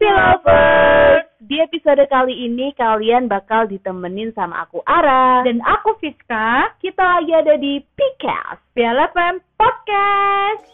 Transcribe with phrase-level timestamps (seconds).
[0.00, 1.28] Pilovers!
[1.44, 7.32] Di episode kali ini kalian bakal ditemenin sama aku Ara Dan aku Fiska, kita lagi
[7.36, 10.64] ada di PCAST Piala FM Podcast.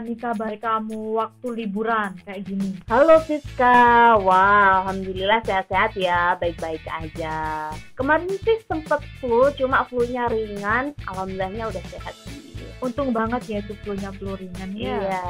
[0.00, 2.76] Nih kabar kamu waktu liburan kayak gini?
[2.86, 7.70] Halo Fiska, wah alhamdulillah sehat-sehat ya, baik-baik aja.
[7.94, 12.44] Kemarin sih sempet flu, cuma flu-nya ringan, alhamdulillahnya udah sehat sih.
[12.76, 15.00] Untung banget ya itu flu-nya flu ringan ya.
[15.00, 15.24] Iya.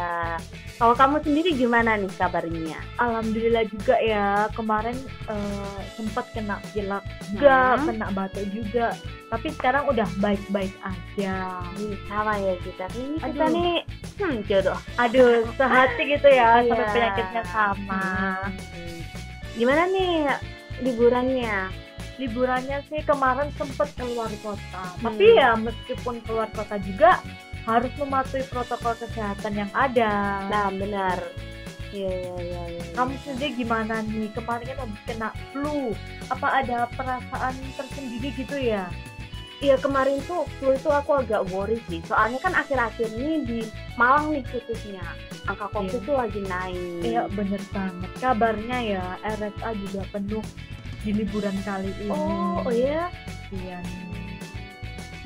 [0.77, 2.75] Kalau kamu sendiri gimana nih kabarnya?
[2.99, 4.99] Alhamdulillah juga ya kemarin
[5.31, 7.87] eh, sempat kena pilek juga, Hmm.
[7.87, 8.99] kena batuk juga.
[9.31, 11.63] Tapi sekarang udah baik-baik aja.
[11.79, 12.87] Ih, sama ya kita.
[12.99, 13.55] Ini kita Aduh.
[13.55, 13.75] nih,
[14.17, 14.79] hmm jodoh.
[14.97, 16.73] Aduh, sehati gitu ya Iya.
[16.73, 18.05] sampai penyakitnya sama.
[18.49, 18.99] Hmm.
[19.57, 20.13] Gimana nih
[20.81, 21.57] liburannya?
[22.17, 24.85] Liburannya sih kemarin sempet keluar kota.
[24.97, 25.13] Hmm.
[25.13, 27.21] Tapi ya meskipun keluar kota juga
[27.67, 30.45] harus mematuhi protokol kesehatan yang ada.
[30.49, 31.19] Nah, benar.
[31.93, 32.63] Iya, iya, iya.
[32.73, 32.83] iya.
[32.95, 34.29] Kamu sendiri gimana nih?
[34.33, 35.93] Kemarin kan habis kena flu.
[36.29, 38.87] Apa ada perasaan tersendiri gitu ya?
[39.57, 42.05] Iya kemarin tuh flu itu aku agak worry sih.
[42.05, 43.59] Soalnya kan akhir-akhir ini di
[43.97, 45.01] Malang nih khususnya
[45.49, 46.07] angka COVID Iya.
[46.07, 47.01] tuh lagi naik.
[47.01, 48.11] Iya bener banget.
[48.21, 50.45] Kabarnya ya RSA juga penuh
[51.01, 52.13] di liburan kali ini.
[52.13, 53.09] Oh, oh iya,
[53.55, 53.81] Iya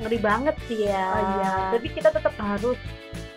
[0.01, 1.05] ngeri banget sih ya.
[1.13, 1.53] Oh iya.
[1.77, 2.77] Tapi kita tetap harus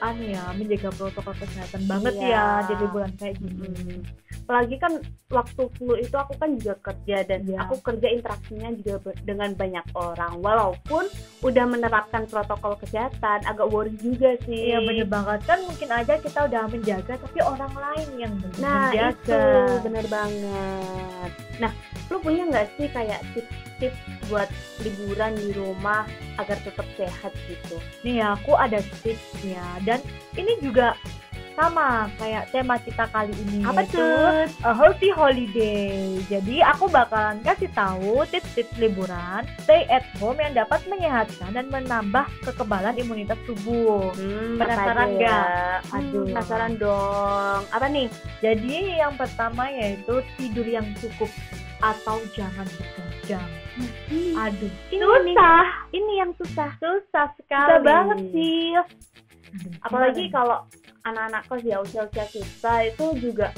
[0.00, 2.28] anu ya menjaga protokol kesehatan banget Iya.
[2.33, 3.69] ya di liburan kayak gini.
[3.69, 4.00] Mm.
[4.45, 4.92] Apalagi kan
[5.28, 7.64] waktu flu itu aku kan juga kerja dan Iya.
[7.64, 10.39] aku kerja interaksinya juga dengan banyak orang.
[10.39, 11.09] Walaupun
[11.41, 14.69] udah menerapkan protokol kesehatan, agak worry juga sih.
[14.69, 18.92] Iya bener banget kan mungkin aja kita udah menjaga tapi orang lain yang belum Nah
[18.92, 19.11] menjaga.
[19.11, 19.41] itu
[19.83, 21.31] bener banget.
[21.55, 21.72] Nah,
[22.09, 23.97] lu punya nggak sih kayak tips-tips
[24.27, 24.49] buat
[24.81, 26.04] liburan di rumah
[26.37, 27.81] agar tetap sehat gitu?
[28.03, 30.03] Nih aku ada tips ya dan
[30.34, 30.99] ini juga
[31.54, 34.42] sama kayak tema kita kali ini Apa tuh?
[34.60, 36.19] a healthy holiday.
[36.26, 42.26] Jadi aku bakalan kasih tahu tips-tips liburan stay at home yang dapat menyehatkan dan menambah
[42.42, 44.10] kekebalan imunitas tubuh.
[44.12, 45.16] Hmm, Penasaran ya?
[45.16, 45.47] nggak?
[45.84, 46.25] Hmm, Aduh.
[46.28, 47.60] penasaran dong.
[47.71, 48.06] Apa nih?
[48.38, 51.31] Jadi yang pertama yaitu tidur yang cukup
[51.78, 53.50] atau jangan begadang.
[54.36, 56.71] Aduh, Ini susah, Ini yang susah.
[56.78, 57.69] susah sekali.
[57.69, 58.75] Susah banget sih.
[59.82, 60.62] Apalagi kalau
[61.04, 63.53] anak-anak kos ya usia-usia kita itu juga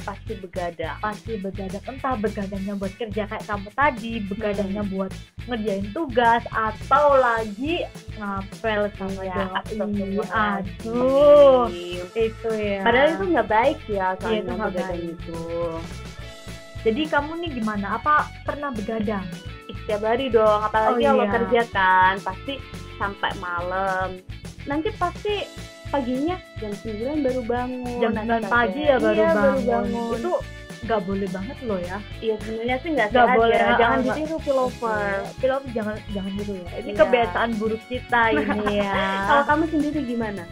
[0.00, 0.96] pasti begadang.
[0.98, 4.90] pasti begadang entah begadangnya buat kerja kayak kamu tadi begadangnya Hmm.
[4.90, 5.12] buat
[5.44, 7.84] ngerjain tugas atau lagi
[8.16, 11.68] ngapel sama Ya, doi aduh
[12.10, 15.40] itu ya Padahal itu nggak baik ya Iya, itu begadang itu.
[16.80, 19.26] jadi kamu nih gimana apa pernah begadang
[19.70, 21.32] Setiap hari dong, apalagi Oh, kalau iya.
[21.32, 22.58] kerja kan pasti
[22.96, 24.18] sampai malam.
[24.64, 25.46] Nanti pasti
[25.90, 27.98] paginya jam 9 baru bangun.
[27.98, 29.66] jam Nah, 9 pagi ya baru, Iya, bangun.
[29.66, 30.16] bangun.
[30.16, 30.32] itu
[30.80, 33.66] nggak boleh banget loh ya Iya sebenarnya sih nggak sehat boleh, ya.
[33.66, 34.16] ah, Jangan nggak.
[34.16, 35.12] ditiru pilover.
[35.36, 36.98] film jangan jangan gitu ya ini Iya.
[36.98, 38.94] kebiasaan buruk kita ini ya
[39.26, 40.42] Kalau kamu sendiri gimana?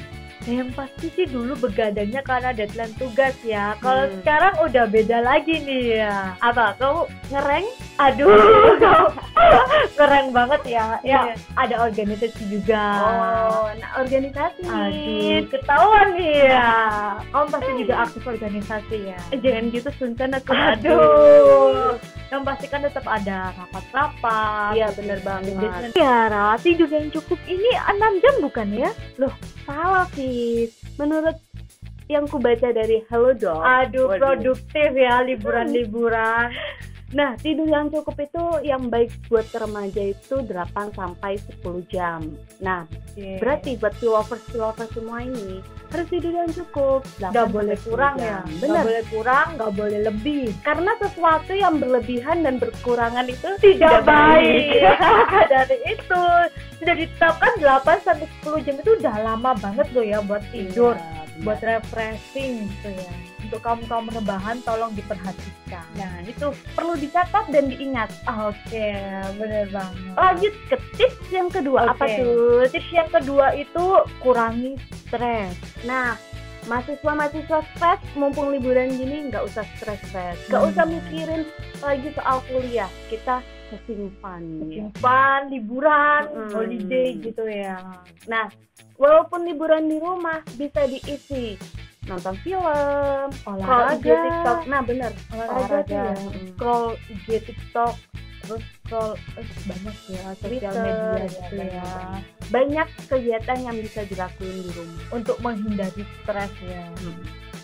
[0.48, 3.76] Ya, yang pasti sih dulu begadangnya karena deadline tugas ya.
[3.78, 4.16] Kalau Hmm.
[4.16, 6.32] sekarang udah beda lagi nih ya.
[6.40, 6.72] Apa?
[6.74, 7.68] Kamu ngereng?
[8.00, 8.32] Aduh,
[9.98, 10.96] keren banget ya.
[11.04, 11.34] Ya, Iya.
[11.52, 12.80] ada organisasi juga.
[12.96, 16.72] Oh, nah organisasi Aduh, ketahuan nih ya.
[17.28, 19.20] Kamu pasti juga aktif organisasi ya.
[19.28, 22.00] Eh, jangan gitu Suncan aku Aduh.
[22.28, 24.72] Yang pasti kan tetap ada rapat-rapat.
[24.76, 25.96] Iya bener banget.
[25.96, 28.90] Ya, Ra, tidur yang cukup ini 6 jam bukan ya?
[29.64, 30.68] Salah sih.
[31.00, 31.40] Menurut
[32.08, 33.64] yang ku baca dari Hello Dog.
[33.64, 34.18] Aduh, Waduh.
[34.20, 36.52] produktif ya liburan-liburan.
[37.08, 42.20] Nah, tidur yang cukup itu yang baik buat remaja itu 8 sampai 10 jam.
[42.60, 42.84] Nah,
[43.40, 47.00] berarti buat lovers lovers semua ini harus tidur yang cukup.
[47.16, 48.26] 8 nggak boleh sampai 10 kurang jam.
[48.28, 48.68] ya Bener.
[48.68, 54.84] nggak boleh kurang nggak boleh lebih Karena sesuatu yang berlebihan dan berkurangan itu tidak baik
[55.52, 56.22] dari itu
[56.76, 61.40] sudah ditetapkan 8 sampai 10 jam itu udah lama banget loh ya buat tidur Iya,
[61.40, 63.12] buat refreshing gitu ya
[63.48, 68.12] untuk kamu kamu rebahan tolong diperhatikan Nah, itu perlu dicatat dan diingat.
[68.22, 68.88] oke
[69.34, 72.16] bener banget Lanjut ke tips yang kedua apa Oke.
[72.18, 72.62] tuh?
[72.68, 73.84] tips yang kedua itu
[74.18, 76.14] kurangi stres Nah,
[76.68, 80.70] mahasiswa-mahasiswa stres mumpung liburan gini nggak usah stres stres, nggak Hmm.
[80.70, 81.42] usah mikirin
[81.78, 82.90] lagi soal kuliah.
[83.08, 84.80] Kita having fun ya.
[84.80, 86.48] simpan liburan Mm-mm.
[86.50, 87.76] holiday gitu ya
[88.24, 88.48] Nah,
[88.96, 91.60] walaupun liburan di rumah bisa diisi
[92.08, 94.58] nonton film, scroll olahraga IG TikTok.
[94.66, 95.12] Nah, bener.
[95.30, 95.92] olahraga, Olahraga.
[95.92, 96.14] ya
[96.56, 97.94] scroll IG TikTok
[98.38, 102.22] terus scroll eh, banyak ya sosial media ya, gitu banyak ya banget.
[102.48, 105.02] Banyak kegiatan yang bisa dilakuin di rumah.
[105.12, 106.82] untuk menghindari stres ya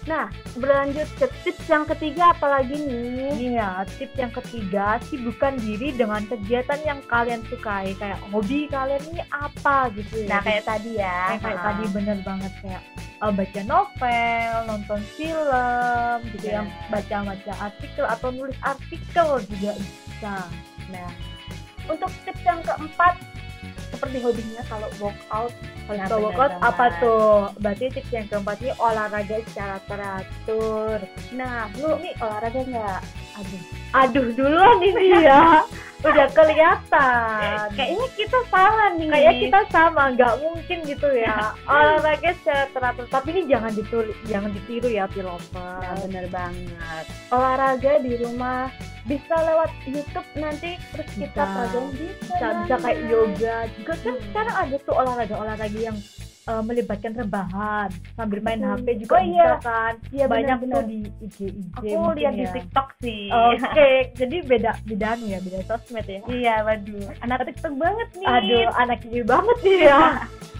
[0.05, 3.33] Nah, berlanjut ke tips yang ketiga apalagi nih?
[3.35, 9.01] ini ya tips yang ketiga sibukkan diri dengan kegiatan yang kalian sukai kayak hobi kalian
[9.09, 11.21] ini apa gitu ya Nah, kayak tadi ya.
[11.33, 12.83] kayak, kayak tadi bener banget kayak
[13.25, 16.61] uh, baca novel, nonton film, gitu Iya.
[16.61, 16.63] ya,
[16.93, 20.37] baca-baca artikel atau nulis artikel juga bisa.
[20.93, 21.11] Nah,
[21.89, 23.17] untuk tips yang keempat
[23.89, 25.55] seperti hobinya kalau workout
[25.85, 27.53] Nah, ke bener workout apa tuh?
[27.61, 30.99] Berarti tips yang keempat ini olahraga secara teratur.
[31.37, 33.01] Nah, lu nih olahraga nggak?
[33.37, 35.61] Aduh, aduh duluan ini ya.
[36.05, 37.57] Udah kelihatan.
[37.73, 39.09] Kayaknya kita salah nih.
[39.09, 41.57] Kayak kita sama, nggak mungkin gitu ya.
[41.71, 43.07] Olahraga secara teratur.
[43.09, 45.81] Tapi ini jangan ditulis, jangan ditiru ya, pilover.
[45.81, 47.05] Nah, bener banget.
[47.33, 48.69] Olahraga di rumah
[49.05, 52.25] bisa lewat YouTube nanti terus kita pelajari bisa.
[52.25, 54.25] bisa bisa kayak yoga juga kan Hmm.
[54.33, 55.99] sekarang ada tuh olahraga olahraga yang
[56.47, 58.79] uh, melibatkan rebahan sambil main Hmm.
[58.79, 59.51] HP juga Oh, bisa iya.
[59.61, 60.75] kan Iya, banyak benar-benar.
[60.75, 62.53] tuh di IG IG Aku lihat di ya.
[62.53, 63.23] TikTok sih.
[63.29, 66.21] Oke, jadi beda beda anu ya, beda sosmed ya.
[66.27, 67.09] Iya, waduh.
[67.21, 68.27] Anak TikTok banget nih.
[68.27, 70.01] Aduh, anak ini banget nih ya.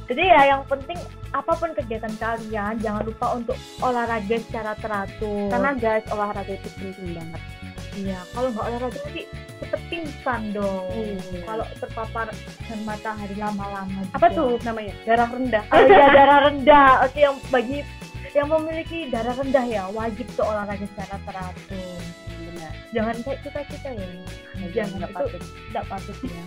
[0.05, 1.01] Jadi ya yang penting
[1.33, 5.49] apa pun kegiatan kalian jangan lupa untuk olahraga secara teratur.
[5.49, 7.41] Karena guys, olahraga itu penting banget.
[7.99, 9.23] Iya, kalau nggak olahraga nanti
[9.63, 10.87] cepet pingsan dong.
[10.93, 11.41] Iya.
[11.47, 12.27] Kalau terpapar
[12.69, 14.01] dan matahari lama-lama.
[14.13, 14.37] Apa juga.
[14.39, 14.95] tuh namanya?
[15.07, 15.65] Darah rendah.
[15.71, 16.91] Oh iya darah rendah.
[17.09, 17.79] Oke yang bagi
[18.35, 22.01] yang memiliki darah rendah ya wajib tuh olahraga secara teratur.
[22.43, 22.73] Benar.
[22.91, 24.09] Jangan kayak kita kita ya.
[24.75, 25.43] Jangan nggak patut.
[25.43, 26.45] tidak patut ya.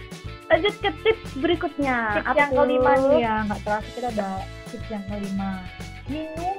[0.52, 1.96] Lanjut ke tips berikutnya.
[2.20, 4.30] tips Apa yang kelima nih ya nggak terasa kita ada
[4.70, 5.50] tips yang kelima
[6.04, 6.56] minum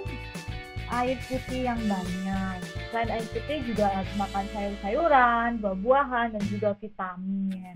[0.96, 2.60] air putih yang banyak
[2.96, 7.76] selain air putih juga harus makan sayur-sayuran buah-buahan dan juga vitamin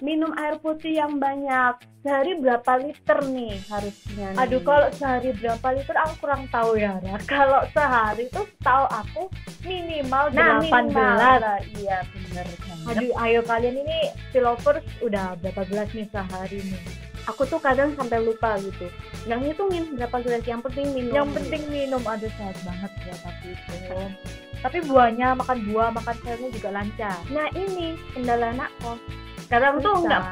[0.00, 1.76] Minum air putih yang banyak.
[2.00, 4.32] Sehari berapa liter nih harusnya?
[4.32, 4.40] nih?
[4.40, 7.20] aduh kalau sehari berapa liter aku kurang tahu ya Ra.
[7.36, 9.28] kalau sehari tuh tahu aku
[9.68, 11.12] minimal nah, 18 minimal.
[11.20, 12.88] Lah, Iya, bener banget.
[12.88, 13.98] aduh ayo kalian ini
[14.40, 18.90] lovers udah berapa gelas nih sehari nih Aku tuh kadang sampai lupa gitu.
[19.26, 20.42] Nggak ngitungin berapa gelas.
[20.44, 21.14] Yang penting minum.
[21.14, 23.74] yang penting minum ada sehat banget ya tapi itu
[24.64, 29.00] tapi buahnya makan buah makan sayurnya juga lancar Nah ini kendala anak kos.
[29.48, 30.06] Sekarang tuh Bisa.
[30.06, 30.24] nggak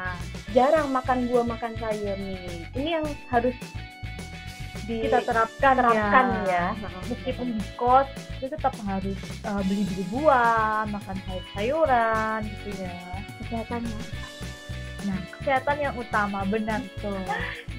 [0.53, 2.65] jarang makan buah makan sayur nih.
[2.77, 3.57] Ini yang harus
[4.85, 6.89] di kita terapkan, terapkan ya, ya.
[7.05, 8.09] meskipun di kos
[8.41, 12.97] itu tetap harus uh, beli beli buah makan sayur sayuran gitu ya
[13.41, 14.01] kesehatannya.
[15.07, 17.15] Nah kesehatan yang utama benar tuh.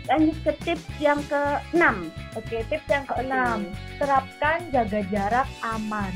[0.09, 1.85] Lanjut ke tips yang ke-6.
[2.35, 3.59] oke tips yang keenam.
[4.01, 6.13] Terapkan jaga jarak aman.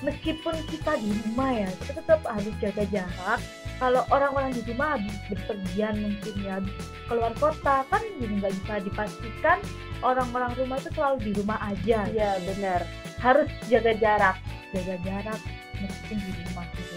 [0.00, 3.40] Meskipun kita di rumah ya kita tetap harus jaga jarak.
[3.80, 6.76] Kalau orang-orang di rumah habis berpergian mungkin ya habis
[7.08, 9.58] keluar kota kan jadi nggak bisa dipastikan
[10.04, 12.08] orang-orang rumah itu selalu di rumah aja.
[12.08, 12.80] Iya benar.
[13.20, 14.36] Harus jaga jarak.
[14.70, 15.40] jaga jarak
[15.82, 16.96] meskipun di rumah gitu.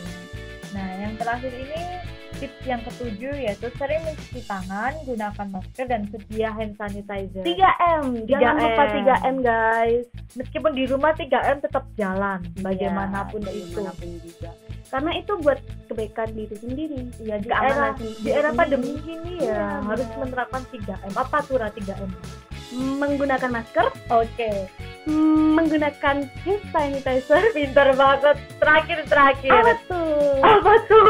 [0.77, 1.81] Nah yang terakhir ini
[2.43, 8.27] tips yang ketujuh yaitu sering mencuci tangan gunakan masker dan sedia hand sanitizer 3M.
[8.27, 8.63] Jangan 3M.
[8.67, 10.03] lupa 3M guys.
[10.35, 14.51] meskipun di rumah 3M tetap jalan bagaimanapun Iya, itu bagaimanapun juga.
[14.83, 15.57] Karena itu buat
[15.88, 17.00] kebaikan diri sendiri.
[17.17, 18.19] ya di Keamanan era sendiri.
[18.19, 22.12] di era pandemi ini Iya, ya harus menerapkan 3M apa tuh Ra 3M
[22.73, 24.51] Menggunakan masker, oke
[25.07, 27.43] menggunakan hand sanitizer.
[27.57, 30.39] pintar banget terakhir terakhir Apa tuh?
[30.39, 31.07] apa tuh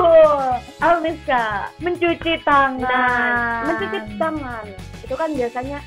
[0.79, 1.69] Almiska.
[1.77, 4.65] mencuci tangan Nah, mencuci tangan.
[5.03, 5.79] Itu kan biasanya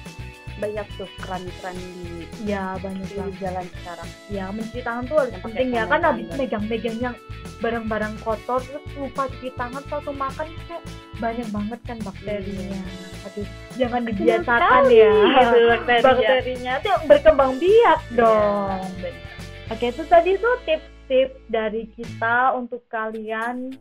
[0.57, 4.09] banyak tuh keran-keran di, ya banyak di banget jalan sekarang.
[4.33, 7.17] ya mencuci tangan tuh harus penting ya kan habis megang-megang yang
[7.61, 10.83] barang-barang kotor terus lupa cuci tangan waktu makan kayak
[11.17, 12.83] banyak banget kan bakterinya Iya.
[13.25, 16.03] aduh jangan dibiasakan ya gitu bakterinya.
[16.03, 19.73] bakterinya itu berkembang biak dong Iya, benar.
[19.73, 23.75] oke itu tadi tuh tips-tips dari kita untuk kalian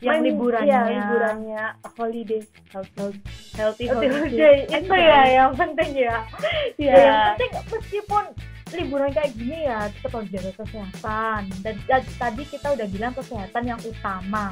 [0.00, 1.64] yang Main- liburannya Iya, liburannya
[1.94, 2.42] holiday.
[2.68, 3.14] Healthy,
[3.54, 4.58] healthy Healthy holiday.
[4.68, 6.16] itu ya yang penting ya
[6.76, 6.90] Iya.
[6.90, 8.24] Ya, yang penting meskipun
[8.74, 13.62] liburan kayak gini ya tetap harus jaga kesehatan dan, dan tadi kita udah bilang kesehatan
[13.64, 14.50] yang utama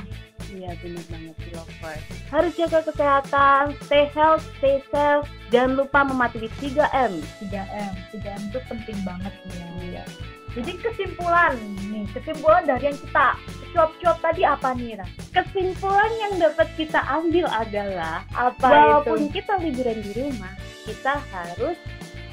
[0.52, 2.02] Iya benar banget lovers.
[2.28, 5.24] Harus jaga kesehatan, stay health, stay safe.
[5.48, 7.12] Jangan lupa mematuhi 3M.
[7.40, 10.04] 3M 3M itu penting banget ya Iya.
[10.52, 11.56] jadi kesimpulan
[11.88, 13.28] nih kesimpulan dari yang kita
[13.72, 15.08] cuap-cuap tadi apa nih Ra?
[15.32, 20.52] Kesimpulan yang dapat kita ambil adalah apa walaupun itu kita liburan di rumah,
[20.84, 21.76] kita harus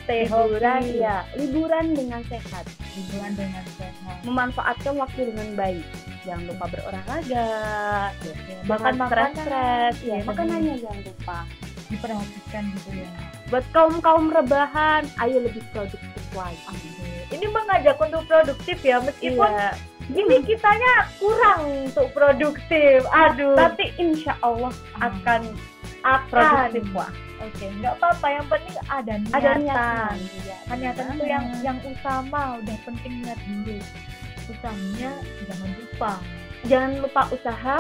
[0.10, 2.66] stay liburan healthy ya, liburan dengan sehat.
[2.98, 4.18] liburan dengan sehat.
[4.26, 5.86] Memanfaatkan waktu dengan baik.
[6.26, 7.48] Jangan lupa berolahraga,
[8.66, 9.34] makan makanan.
[9.38, 11.40] stres, ya ya, makanannya jangan lupa.
[11.90, 13.10] diperhatikan gitu ya.
[13.50, 16.62] Buat kaum kaum rebahan, ayo lebih produktif lagi.
[17.34, 19.74] ini mengajak untuk produktif ya meskipun Iya.
[20.14, 23.02] ini kitanya kurang untuk produktif.
[23.10, 23.58] Aduh.
[23.58, 24.70] Tapi insya Allah
[25.02, 25.50] akan
[26.04, 27.12] akan produktif wah.
[27.40, 28.28] oke nggak apa-apa.
[28.30, 30.16] Yang penting ada niatan Ada niatan.
[30.20, 32.42] Iya, kan niatan benar itu yang yang utama.
[32.60, 33.78] Udah penting niat dulu.
[34.50, 35.12] Usahanya
[35.46, 36.14] jangan lupa.
[36.66, 37.78] Jangan lupa usaha,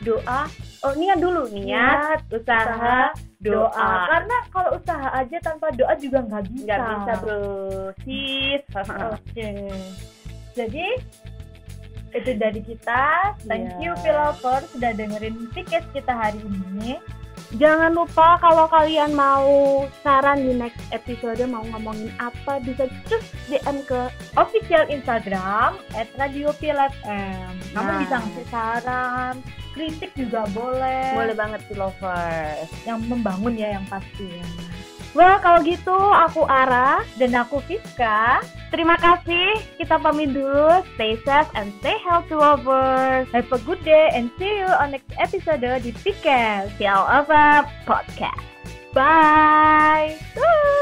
[0.00, 0.42] doa.
[0.78, 1.42] Oh niat dulu.
[1.50, 3.10] Niat, usaha,
[3.42, 3.66] doa.
[3.66, 3.90] doa.
[4.06, 6.64] karena kalau usaha aja tanpa doa juga nggak bisa.
[6.70, 7.42] Nggak bisa bro,
[8.06, 8.62] sis.
[8.78, 9.50] oke.
[10.58, 10.86] Jadi
[12.08, 13.36] itu dari kita.
[13.44, 13.82] Thank Iya.
[13.84, 16.96] you Pilover sudah dengerin podcast kita hari ini
[17.56, 19.48] Jangan lupa kalau kalian mau
[20.04, 26.52] saran di next episode mau ngomongin apa bisa cus DM ke official Instagram at Radio
[26.60, 27.72] PLFM.
[27.72, 27.98] Kamu Nah.
[28.04, 29.34] bisa ngasih saran,
[29.72, 31.16] kritik juga boleh.
[31.16, 32.68] boleh banget sih lovers.
[32.84, 34.28] Yang membangun ya yang pasti.
[35.18, 37.02] Wah kalau gitu aku Ara.
[37.18, 38.38] Dan aku Fiska.
[38.70, 39.58] Terima kasih.
[39.74, 40.78] Kita pamit dulu.
[40.94, 43.26] Stay safe and stay healthy lovers.
[43.34, 46.70] Have a good day and see you on next episode di Pikes.
[46.78, 48.46] Ciao Ava Podcast.
[48.94, 50.14] Bye.
[50.38, 50.77] Bye.